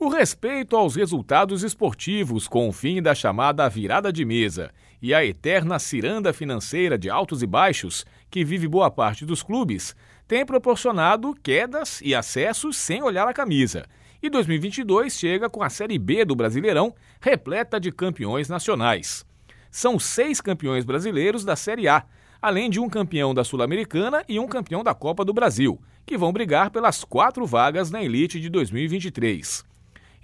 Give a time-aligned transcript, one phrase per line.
[0.00, 4.70] O respeito aos resultados esportivos com o fim da chamada virada de mesa
[5.02, 9.96] e a eterna ciranda financeira de altos e baixos que vive boa parte dos clubes
[10.28, 13.86] tem proporcionado quedas e acessos sem olhar a camisa.
[14.22, 19.26] E 2022 chega com a Série B do Brasileirão repleta de campeões nacionais.
[19.68, 22.04] São seis campeões brasileiros da Série A,
[22.40, 25.76] além de um campeão da Sul-Americana e um campeão da Copa do Brasil,
[26.06, 29.66] que vão brigar pelas quatro vagas na elite de 2023.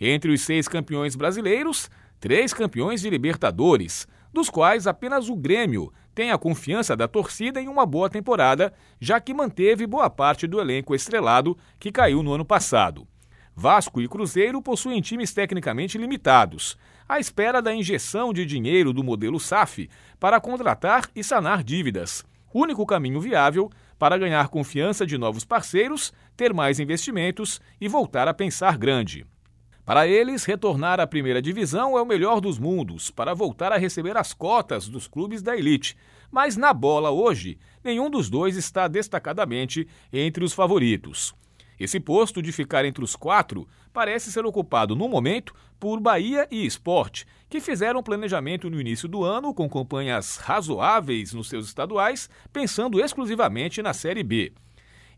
[0.07, 1.89] Entre os seis campeões brasileiros,
[2.21, 7.68] três campeões de Libertadores, dos quais apenas o Grêmio tem a confiança da torcida em
[7.68, 12.45] uma boa temporada, já que manteve boa parte do elenco estrelado que caiu no ano
[12.45, 13.09] passado.
[13.57, 16.76] Vasco e Cruzeiro possuem times tecnicamente limitados,
[17.09, 19.89] à espera da injeção de dinheiro do modelo SAF
[20.21, 22.26] para contratar e sanar dívidas.
[22.53, 28.34] Único caminho viável para ganhar confiança de novos parceiros, ter mais investimentos e voltar a
[28.34, 29.26] pensar grande.
[29.84, 34.17] Para eles, retornar à primeira divisão é o melhor dos mundos, para voltar a receber
[34.17, 35.95] as cotas dos clubes da elite.
[36.31, 41.34] Mas na bola hoje, nenhum dos dois está destacadamente entre os favoritos.
[41.78, 46.64] Esse posto de ficar entre os quatro parece ser ocupado no momento por Bahia e
[46.64, 53.00] Esporte, que fizeram planejamento no início do ano com campanhas razoáveis nos seus estaduais, pensando
[53.00, 54.53] exclusivamente na Série B.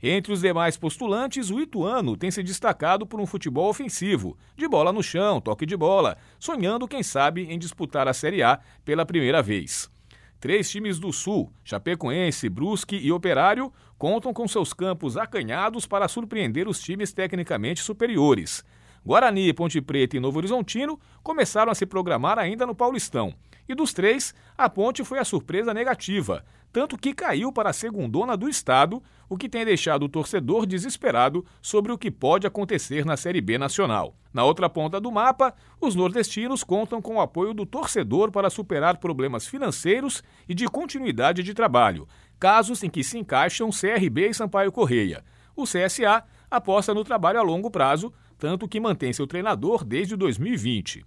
[0.09, 4.93] Entre os demais postulantes, o Ituano tem se destacado por um futebol ofensivo, de bola
[4.93, 9.43] no chão, toque de bola, sonhando, quem sabe, em disputar a Série A pela primeira
[9.43, 9.91] vez.
[10.39, 16.69] Três times do Sul, Chapecoense, Brusque e Operário, contam com seus campos acanhados para surpreender
[16.69, 18.65] os times tecnicamente superiores.
[19.05, 23.35] Guarani, Ponte Preta e Novo Horizontino começaram a se programar ainda no Paulistão.
[23.69, 28.37] E dos três, a Ponte foi a surpresa negativa, tanto que caiu para a segundona
[28.37, 33.17] do estado, o que tem deixado o torcedor desesperado sobre o que pode acontecer na
[33.17, 34.15] Série B nacional.
[34.33, 38.99] Na outra ponta do mapa, os nordestinos contam com o apoio do torcedor para superar
[38.99, 42.07] problemas financeiros e de continuidade de trabalho,
[42.39, 45.25] casos em que se encaixam CRB e Sampaio Correia.
[45.57, 51.07] O CSA aposta no trabalho a longo prazo, tanto que mantém seu treinador desde 2020.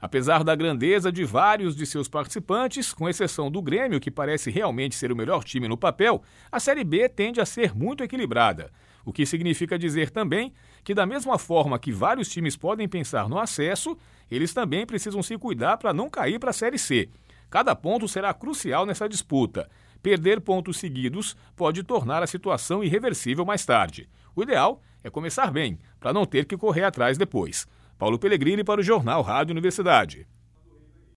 [0.00, 4.94] Apesar da grandeza de vários de seus participantes, com exceção do Grêmio, que parece realmente
[4.94, 8.72] ser o melhor time no papel, a Série B tende a ser muito equilibrada.
[9.04, 13.38] O que significa dizer também que, da mesma forma que vários times podem pensar no
[13.38, 13.96] acesso,
[14.30, 17.10] eles também precisam se cuidar para não cair para a Série C.
[17.50, 19.68] Cada ponto será crucial nessa disputa.
[20.02, 24.08] Perder pontos seguidos pode tornar a situação irreversível mais tarde.
[24.34, 27.66] O ideal é começar bem, para não ter que correr atrás depois.
[28.00, 30.26] Paulo Pellegrini para o Jornal Rádio Universidade.